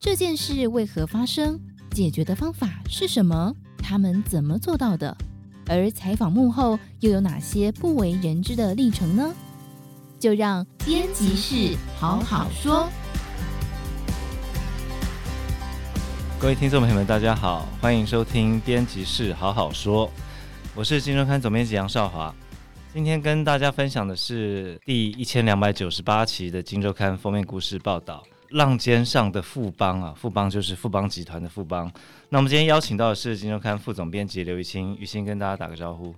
[0.00, 1.58] 这件事为何发生？
[1.90, 3.52] 解决的方法是什么？
[3.78, 5.16] 他们怎么做到的？
[5.66, 9.34] 而采访幕后又有哪些不为人知的历程呢？
[10.20, 12.88] 就让编辑室好好说。
[16.38, 20.08] 各位听众朋友们，大家好，欢迎收听编辑室好好说。
[20.76, 22.32] 我是金周刊总编辑杨少华。
[22.94, 28.22] 今天跟大家分享的是第一千两百九十八期的金周刊封面故事报道。
[28.50, 31.90] 浪尖上的富邦啊，富邦就是富邦集团的富邦。
[32.28, 36.14] 那我们今天邀请到的是《金周刊》副总编辑刘雨钦，雨钦跟大家打个招呼。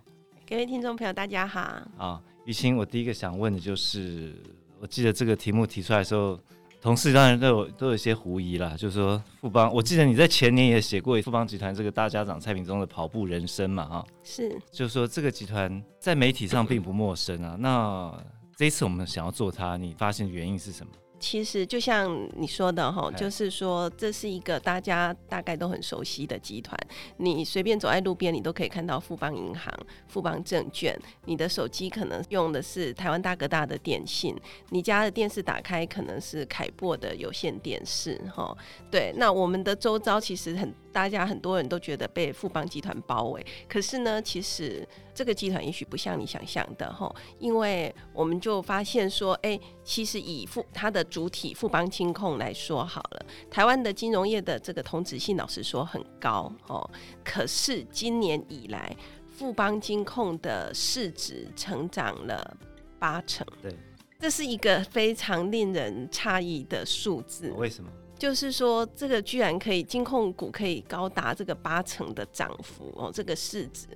[0.48, 1.60] 各位听众朋友，大家好。
[1.96, 4.34] 啊，雨钦，我第一个想问的就是，
[4.80, 6.38] 我记得这个题目提出来的时候，
[6.80, 17.56] 同事当然都有都有一些狐疑啦，就是说富邦，我记得你在前年也写过富邦集团这个大家长蔡品忠的跑步人生嘛，哈，是，就是说这个集团在媒体上并不陌生啊。
[17.58, 18.12] 那
[18.56, 20.92] 这一次我们想要做它，你发现的原因是什么？
[21.20, 26.76] 其实就像你说的哈，就是说这是一个大家大概都很熟悉的集团。
[27.18, 29.72] 你随便走在路边，你都可以看到富邦银行、
[30.08, 30.98] 富邦证券。
[31.26, 34.34] 你的手机可能用的是台湾大哥大的电信，
[34.70, 38.20] 你家的电视打开可能是凯擘的有线电视。
[38.34, 38.56] 哈，
[38.90, 39.12] 对。
[39.16, 40.74] 那我们的周遭其实很。
[40.92, 56.90] 大家很多人都觉得被富邦集团包围，可是呢，其实这个集团也许不像你想象的哈，因为我们就发现说，哎、欸，其实以富它的主体富邦金控来说好了，台湾的金融业的这个同质性老实说很高哦，
[57.24, 58.94] 可是今年以来
[59.28, 62.56] 富邦金控的市值成长了
[62.98, 63.74] 八成，对，
[64.18, 67.90] 这是一个非常令人诧异的数字，为什么？
[68.20, 73.86] 就是说，这个居然可以金控股可以高达这个八成的涨幅哦，这个市值。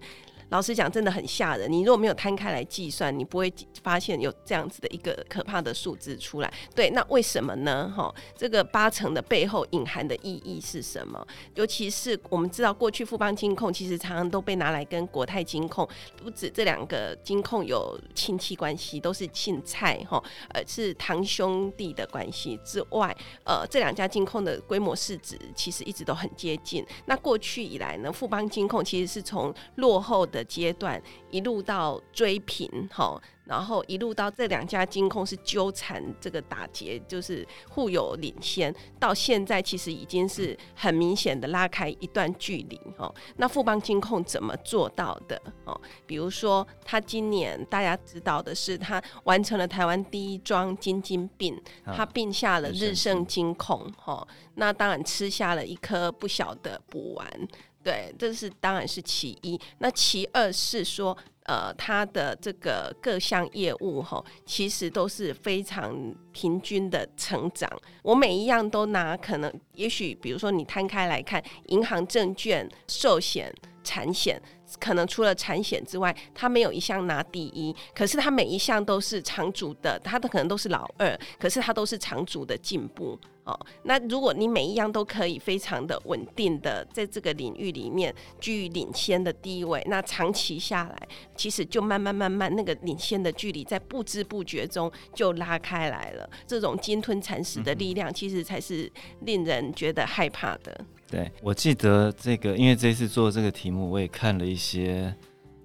[0.51, 1.71] 老实讲，真的很吓人。
[1.71, 6.53] 你如果没有摊开来计算，你不会发现有这样子的一个可怕的数字出来。
[6.75, 7.93] 对，那为什么呢？
[7.97, 11.27] 哈，这个八成的背后隐含的意义是什么？
[11.55, 23.15] 尤其是我们知道，过去富邦金控其实常常都被拿来跟国泰金控，不止这两个金控有亲戚关系，都是姓蔡哈，呃，是堂兄弟的关系之外，
[23.45, 26.85] 呃，这两家金控的规模市值其实一直都很接近。
[27.07, 31.01] 那过去以来呢，富邦金控其实是从落后的阶段
[31.31, 43.13] 一路到追平，哈，然后一路到这两家金控是纠缠这个打劫，就是互有领先，到现在其实已经是很明显的拉开一段距离，哈。
[43.37, 45.41] 那富邦金控怎么做到的？
[45.65, 57.49] 哦，比如说他今年大家知道的是，他完成了台湾第一桩金金病，他并下了日盛金控，哈，那当然吃下了一颗不小的补丸。
[57.85, 59.61] 对，这是当然是其一。
[59.79, 61.15] 那其二是说，
[61.45, 65.95] 呃，它的这个各项业务吼，其实都是非常
[66.33, 67.71] 平均的成长。
[68.03, 74.41] 我每一样都拿，可能也许，比如说你摊开来看，银行、证券、寿险、产险，
[74.79, 77.75] 可能除了产险之外，他没有一项拿第一。
[77.95, 83.19] 可是他每一项都是长足的，他的可能都是老二，可是他都是长足的进步。
[83.45, 96.27] 哦，那如果你每一样都可以非常的稳定的在这个领域里面居于领先的地位，那长期下来，其实就慢慢慢慢那个领先的距离在不知不觉中就拉开来了。
[96.47, 98.91] 这种鲸吞蚕食的力量，其实才是
[99.27, 100.83] 令人觉得害怕的。
[101.11, 105.15] 对，我记得这个，因为这次做这个题目，我也看了一些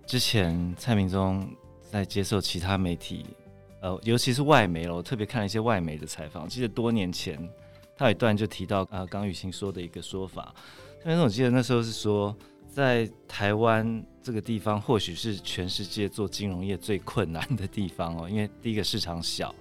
[0.05, 1.47] 之前蔡明忠
[1.91, 3.25] 在接受其他媒体，
[3.81, 7.37] 呃，尤其是外媒了，我特别看了一些外媒的采访，记得多年前。
[7.95, 10.55] 他有一段就提到啊，刚雨欣说的一个说法，
[11.05, 12.33] 因为我记得那时候是说，
[12.69, 19.53] 在台湾这个地方，或许是全世界做金融业最困难的地方哦，因为第一个市场小，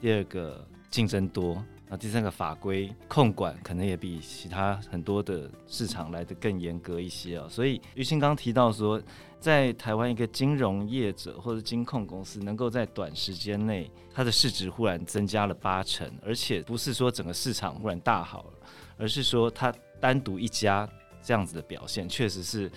[0.00, 1.62] 第二个竞争多，
[1.96, 9.00] 第三个法规控管可能也比其他很多的市场来得更严格一些哦，所以雨钦刚提到说。
[9.40, 18.52] 在台湾，一个金融业者或者金控公司能够在短时间内，它的市值忽然增加了八成，而且不是说整个市场忽然大好了，
[18.96, 19.70] 而是说它
[20.00, 20.88] 单独一家
[21.22, 22.72] 这样子的表现，确实是，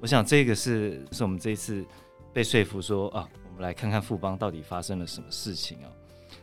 [0.00, 1.86] 我想这个是是我们这一次
[2.32, 5.90] 被说服说啊，我们来看看富邦到底发生了什么事情啊。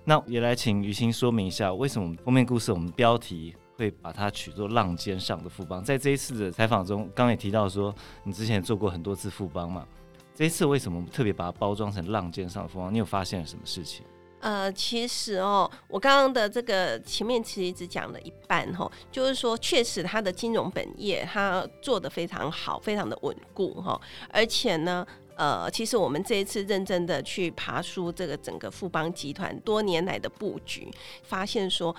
[0.06, 3.56] 那也来请雨钦说明一下，为什么封面故事我们标题。
[3.78, 5.84] 会把它取作浪尖上的富邦。
[5.84, 7.94] 在这一次的采访中，刚也提到说，
[8.24, 9.86] 你之前做过很多次富邦嘛，
[10.34, 12.94] 这一次为什么特别把它包装成浪尖上的富邦？
[12.94, 14.06] 你有发现了什么事情？
[14.40, 24.00] 呃，其实哦，我刚刚的这个前面其实只讲了一半哈，就是说确实它的金融本业它做得非常好，非常的稳固哈，
[24.30, 25.06] 而且呢，
[25.36, 30.90] 呃，其实我们这一次认真的去爬书这个整个富邦集团多年来的布局，
[31.24, 31.96] 发现说。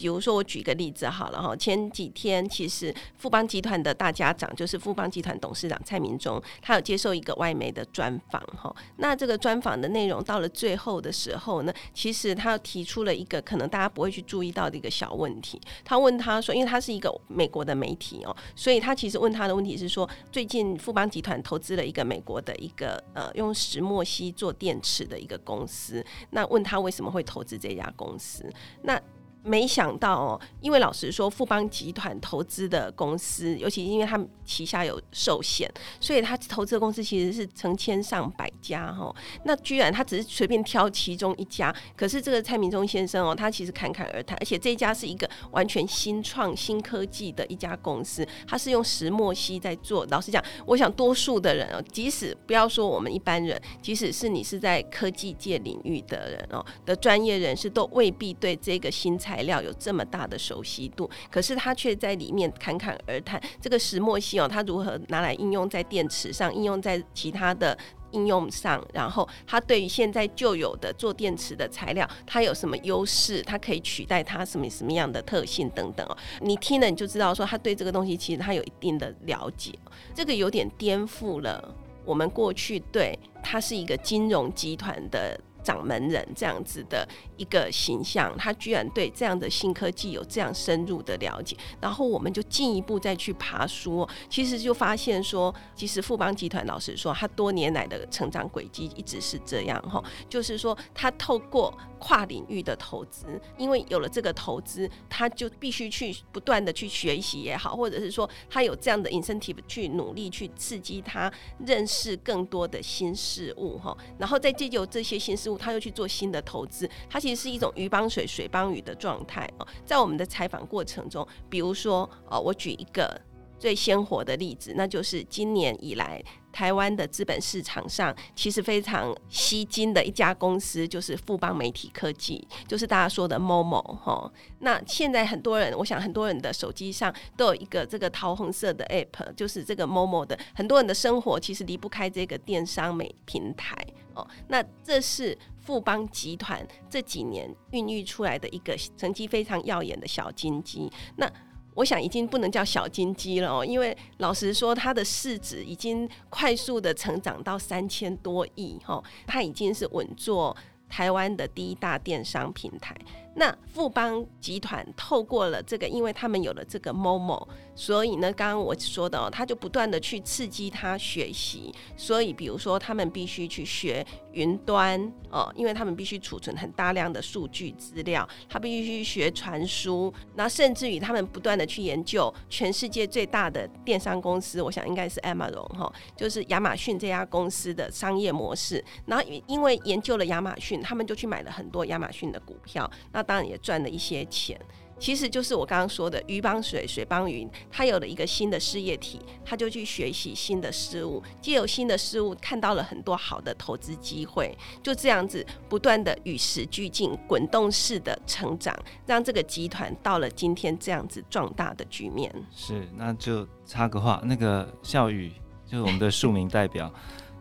[0.00, 8.74] 比如说我举个例子好了哈，前几天其实富邦集团的大家长就是富邦集团董事长蔡明忠，他有接受一个外媒的专访哈。
[8.96, 15.60] 那这个专访的内容到了最后的时候呢，其实他提出了一个可能大家不会去注意到的一个小问题。
[15.84, 28.50] 他问他说，因为他是一个美国的媒体哦，所以他其实问他的问题是说，最近富邦集团投资了一个美国的一个呃用石墨烯做电池的一个公司，那问他为什么会投资这家公司？
[28.80, 28.98] 那
[29.42, 39.14] 没想到哦，因为老实说，富邦集团投资的公司，尤其因为他们旗下有寿险，所以他投资的公司其实是成千上百家哈。
[39.44, 50.04] 那居然他只是随便挑其中一家，可是这个蔡明忠先生哦，他其实侃侃而谈，而且这一家是一个完全新创新科技的一家公司，他是用石墨烯在做。
[50.10, 67.78] 老实讲，我想多数的人哦，即使不要说我们一般人，即使是你是在科技界领域的人哦的专业人士，都未必对这个新产材料有这么大的熟悉度，可是他却在里面侃侃而谈这个石墨烯哦，它如何拿来应用在电池上，应用在其他的
[68.10, 73.40] 应用上，然后它对于现在就有的做电池的材料，它有什么优势？
[73.42, 76.16] 它可以取代它什么什么样的特性等等哦。
[76.40, 79.72] 你听了你就知道说，他对这个东西其实他有一定的了解，
[80.12, 81.72] 这个有点颠覆了
[82.04, 85.40] 我们过去对它是一个金融集团的。
[85.70, 87.06] 掌门人这样子的
[87.36, 111.32] 一个形象，他居然对这样的新科技有这样深入的了解，然后我们就进一步再去爬书，其实就发现说，其实富邦集团老师说，他多年来的成长轨迹一直是这样哈，就是说他透过跨领域的投资，因为有了这个投资，他就必须去不断的去学习也好，或者是说他有这样的 incentive 去努力去刺激他
[111.64, 115.60] 认识更多的新事物哈，然后再借由这些新事物。
[115.60, 119.68] 他又去做新的投资，它其实是一种鱼帮水，水帮鱼的状态哦。
[119.84, 123.20] 在我们的采访过程中，比如说，哦，我举一个
[123.60, 126.20] 最鲜活的例子，那就是今年以来
[126.50, 134.32] 台湾的资本市场上其实非常吸金的一家公司，就是富邦媒体科技，就是大家说的 Momo 哈。
[134.60, 143.76] 那现在很多人，我想很多人的手机上都有一个这个桃红色的 App，就是这个 Momo 的，很多人的生活其实离不开这个电商美平台。
[144.14, 150.90] 哦，那这是富邦集团这几年孕育出来的一个成绩非常耀眼的小金鸡。
[151.16, 151.30] 那
[151.74, 160.56] 我想已经不能叫小金鸡了哦，因为老实说，它的市值已经快速的成长到三千多亿哈，它已经是稳坐
[160.88, 162.96] 台湾的第一大电商平台。
[163.34, 171.72] 那富邦集团透过了这个，因为他们有了这个 Momo，所以呢，刚刚我说的哦，他就不断的去刺激他学习。
[171.96, 175.00] 所以，比如说，他们必须去学云端
[175.30, 188.84] 哦，因为他们必须储存很大量的数据资料，他必须去学传输，那甚至于他们不断的去研究全世界最大的电商公司，我想应该是 Amazon 哈，就是亚马逊这家公司的商业模式。
[189.06, 192.90] 然后，因为研究了亚马逊，他们就去买了很多亚马逊的股票。
[193.12, 194.60] 那当然也赚了一些钱，
[194.98, 197.48] 其实就是我刚刚说的鱼帮水，水帮云。
[197.70, 212.34] 他有了一个新的事业体，他就去学习新的事物，借由新的事物看到了很多好的投资机会，就这样子不断的与时俱进，滚动式的成长，让这个集团到了今天这样子壮大的局面。
[212.52, 215.30] 是，那就插个话，那个笑宇
[215.64, 216.92] 就是我们的庶民代表。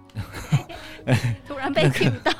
[1.47, 2.31] 突然被 cue 到，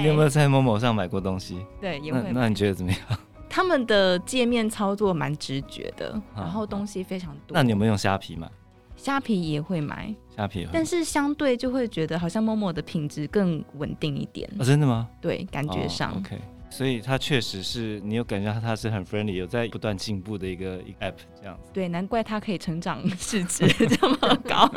[0.00, 1.64] 你有没有在 Momo 上买过东西？
[1.80, 2.40] 对，也会那。
[2.40, 3.00] 那你觉得怎么样？
[3.48, 7.54] 他们的界面操作蛮直觉的，然后东西非常多。
[7.54, 8.50] 那你有没有用虾皮买？
[8.96, 14.48] 虾皮也会买，虾皮，但是相对就会觉得好像 Momo 的品质更稳定一点。
[14.58, 15.08] 哦，真的吗？
[15.20, 16.10] 对，感觉上。
[16.12, 16.38] Oh, OK。
[16.76, 21.70] 所以它确实是你有感觉到它是很 friendly，有在不断进步的一个 app 这样子。
[21.72, 24.16] 对，难怪它可以成长市值这么
[24.48, 24.68] 高。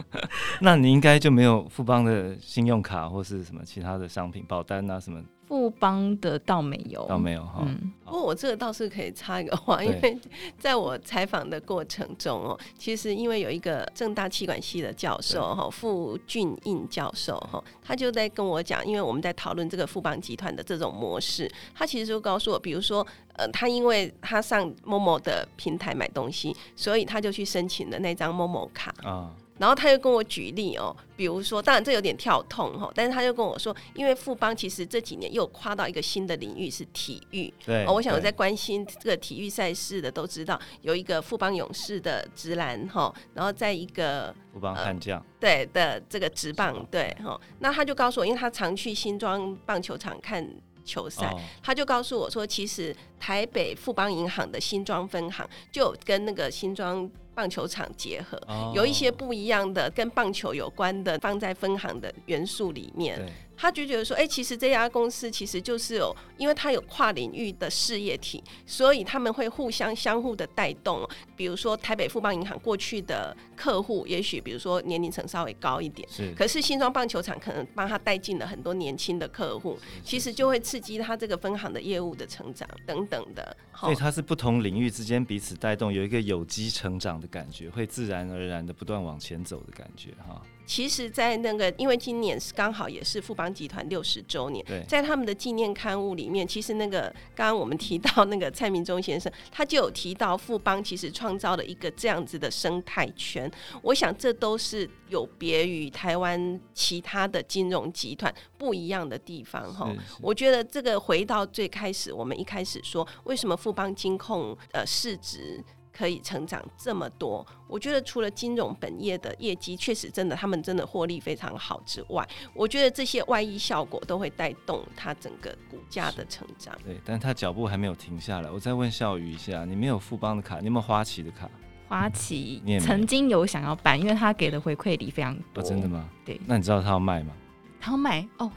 [0.58, 5.22] 那你应该就没有富邦的信用卡或是什么其他的商品保单啊什么？
[5.54, 7.62] 富邦的倒没有，倒没有哈。
[7.64, 10.18] 嗯，不过我这个倒是可以插一个话，因为
[10.58, 28.92] 在我采访的过程中哦，其实因为有一个正大气管系的教授哈，傅俊印教授哈，他就在跟我讲，因为我们在讨论这个富邦集团的这种模式，他其实就告诉我，比如说呃，他因为他上 Momo 的平台买东西，所以他就去申请了那张 Momo 卡。
[29.04, 29.30] 啊。
[29.58, 50.44] 然后他又跟我举例哦，比如说，当然这有点跳痛哈，但是他就跟我说，因为富邦其实这几年又跨到一个新的领域是体育，对，我想我在关心这个体育赛事的都知道，有一个富邦勇士的直篮哈，然后在一个富邦悍将、呃、对的这个直棒对哈，那他就告诉我，因为他常去新庄棒球场看
[50.84, 63.20] 球赛，哦、他就告诉我说，其实台北富邦银行的新庄分行就跟那个新庄棒球场结合，哦、有一些不一样的跟棒球有关的放在分行的元素里面。
[63.56, 71.08] 他就觉得说，哎、欸，其实这家公司其实就是有，因为它有跨领域的事业体，所以他们会互相相互的带动。
[71.36, 76.32] 比如说台北富邦银行过去的客户，也许比如说年龄层稍微高一点，是。
[76.36, 83.56] 可是新庄棒球场可能帮他带进了很多年轻的客户，其实就会刺激他这个分行的业务的成长等等的。
[83.76, 90.40] 所以它是不同领域之间彼此带动，有一个有机成长的感觉，会自然而然的不断往前走的感觉，哈。
[90.66, 97.02] 其实，在那个，因为今年是刚好也是富邦集团六十周年，在他们的纪念刊物里面，其实那个
[97.34, 103.50] 刚刚我们提到那个蔡明忠先生，他就有提到富邦其实创造了一个这样子的生态圈。
[103.82, 109.94] 我想这都是有别于台湾其他的金融集团不一样的地方哈。
[110.20, 115.62] 我觉得这个回到最开始，我们一开始说，为什么富邦金控呃市值
[115.96, 126.76] 可以成长这么多，我觉得除了金融本业的业绩确实真的，他们真的获利非常好之外，我觉得这些外溢效果都会带动它整个股价的成长。
[126.84, 128.50] 对，但它脚步还没有停下来。
[128.50, 131.48] 我再问笑宇一下，你没有富邦的卡，你有没有花旗的卡？
[131.86, 135.62] 花旗曾经有想要办，因为他给的回馈礼非常多。
[135.62, 136.08] 哦，真的吗？
[136.24, 136.40] 对。
[136.46, 137.32] 那你知道他要卖吗？
[137.78, 138.50] 他要卖哦。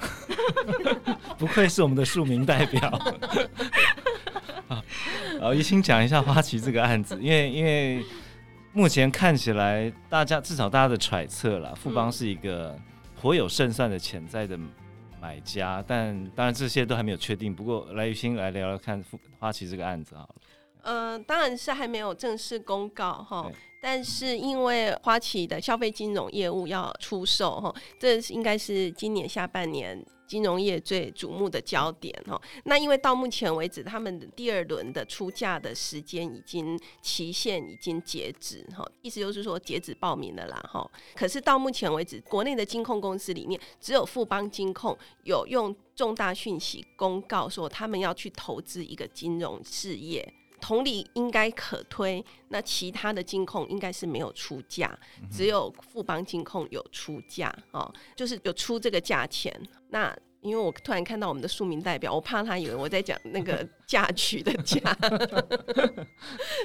[1.38, 3.00] 不愧是我们的庶民代表。
[5.40, 8.04] 好，一心讲一下花旗这个案子， 因为因为
[8.74, 12.78] 目前看起来，大家至少大家的揣测啦，富邦是一个
[13.20, 14.60] 颇有胜算的潜在的
[15.22, 17.56] 买家，但当然这些都还没有确定。
[17.56, 20.36] 不过来，怡清来聊聊看富花旗这个案子好了。
[20.84, 23.50] 嗯、呃，当然是还没有正式公告哈，
[23.82, 30.06] 但是因为花旗的消费金融业务要出售哈，这应该是今年下半年。
[30.27, 40.86] 金融业最瞩目的焦点哈，那因为到目前为止，他们的第二轮的出价的时间已经期限已经截止哈，意思就是说截止报名了啦哈。
[41.15, 50.34] 可是到目前为止，国内的金控公司里面，只有富邦金控有用重大讯息公告说他们要去投资一个金融事业。
[50.60, 54.98] 同理应该可推，那其他的金控应该是没有出价，
[55.32, 59.54] 只有富邦金控有出价哦，就是有出这个价钱。
[59.90, 63.68] 那因为我突然看到我们的庶民代表，我怕他以为我在讲那个。
[63.88, 64.82] 嫁娶的嫁，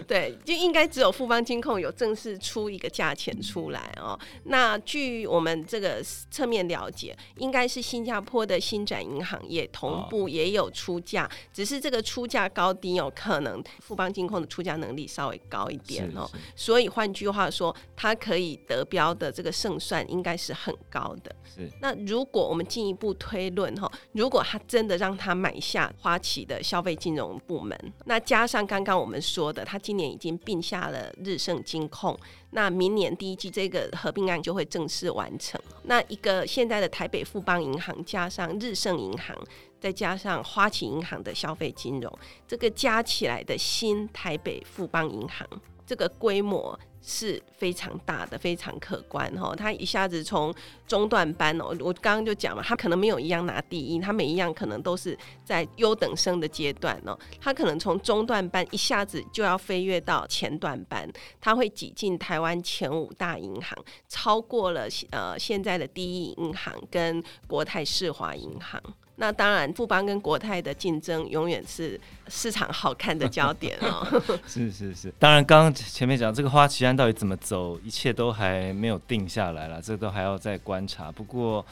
[0.09, 4.19] 对，就应该只有富邦金控有正式出一个价钱出来哦。
[4.47, 6.03] 那据我们这个
[6.33, 16.29] 侧面了解，应该是新加坡的新展银行也同步也有出价，只是这个出价高低哦，可能富邦金控的出价能力稍微高一点哦。
[16.57, 21.33] 所以换句话说，它可以得标的这个胜算应该是很高的。
[21.45, 21.71] 是。
[21.81, 32.19] 那如果我们进一步推论哈，如果他真的让他买下花旗的消费金，金融部门，那加上刚刚我们说的，他今年已经并下了日盛金控，
[32.53, 35.61] 那明年第一季这个合并案就会正式完成。
[35.83, 39.37] 那一个现在的台北富邦银行加上日盛银行，
[39.79, 42.11] 再加上花旗银行的消费金融，
[42.49, 45.47] 这个加起来的新台北富邦银行，
[45.85, 46.79] 这个规模。
[47.03, 49.55] 是非常大的，非常可观哈。
[49.57, 50.55] 他一下子从
[50.87, 57.19] 中段班哦，我刚刚就讲了，他可能没有一样拿第一，他每一样可能都是在优等生的阶段哦。
[57.41, 63.77] 他可能从中段班一下子就要飞跃到前段班，他会挤进台湾前五大银行，
[64.09, 68.81] 超过了呃现在的第一银行跟国泰世华银行。
[69.17, 74.05] 那当然，富邦跟国泰的竞争永远是市场好看的焦点哦。
[74.49, 81.13] 是是是，当然，刚刚前面讲这个花旗安到底怎么走，一切都还没有定下来了，这都还要再观察。
[81.13, 81.65] 不过，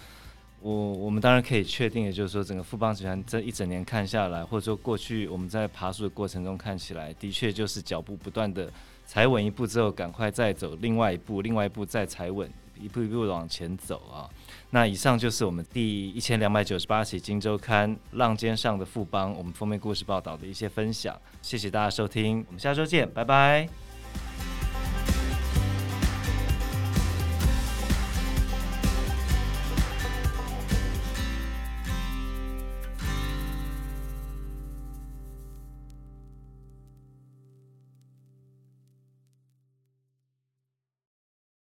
[0.60, 8.70] 我我们当然可以确定的就是说，整个富邦集团这一整年看下来，或者说过去我们在爬树的过程中看起来，的确就是脚步不断的
[9.06, 14.28] 踩稳一步之后，赶快再走另外一步，另外一步再踩稳，一步一步往前走啊。
[14.72, 21.16] 那以上就是我们第一千两百九十八期《金周刊》浪尖上的富邦，我们封面故事报道的一些分享。
[21.42, 23.89] 谢谢大家收听，我们下周见，拜拜。